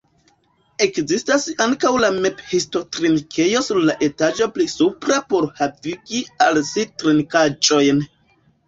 Ekzistas 0.85 1.45
ankaŭ 1.65 1.91
la 2.05 2.09
Mephisto-trinkejo 2.23 3.63
sur 3.69 3.83
la 3.91 3.99
etaĝo 4.09 4.51
pli 4.57 4.69
supra 4.79 5.23
por 5.31 5.49
havigi 5.63 6.27
al 6.49 6.63
si 6.75 6.91
trinkaĵojn. 7.05 8.05